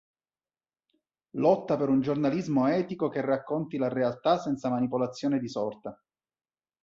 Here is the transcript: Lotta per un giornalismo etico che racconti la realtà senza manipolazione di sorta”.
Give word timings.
Lotta 1.37 1.77
per 1.77 1.87
un 1.89 2.01
giornalismo 2.01 2.65
etico 2.65 3.07
che 3.09 3.21
racconti 3.21 3.77
la 3.77 3.87
realtà 3.87 4.39
senza 4.39 4.67
manipolazione 4.67 5.37
di 5.37 5.47
sorta”. 5.47 5.95